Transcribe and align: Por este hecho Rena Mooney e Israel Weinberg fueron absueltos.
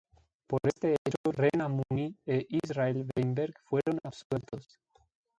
Por 0.47 0.59
este 0.63 0.93
hecho 0.95 1.31
Rena 1.31 1.67
Mooney 1.69 2.17
e 2.25 2.47
Israel 2.49 3.07
Weinberg 3.15 3.53
fueron 3.69 3.99
absueltos. 4.01 4.79